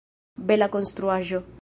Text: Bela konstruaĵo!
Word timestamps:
Bela 0.51 0.69
konstruaĵo! 0.77 1.45